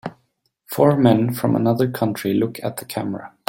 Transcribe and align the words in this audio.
Four 0.65 0.97
men 0.97 1.31
from 1.31 1.55
another 1.55 1.87
country 1.87 2.33
look 2.33 2.57
at 2.63 2.77
the 2.77 2.85
camera. 2.85 3.35